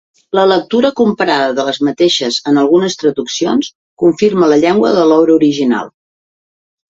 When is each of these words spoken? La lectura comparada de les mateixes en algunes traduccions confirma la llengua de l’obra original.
La 0.37 0.43
lectura 0.51 0.89
comparada 0.99 1.51
de 1.59 1.65
les 1.67 1.79
mateixes 1.87 2.39
en 2.51 2.57
algunes 2.61 2.95
traduccions 3.03 3.69
confirma 4.05 4.51
la 4.53 4.59
llengua 4.65 4.95
de 4.97 5.05
l’obra 5.13 5.37
original. 5.37 5.95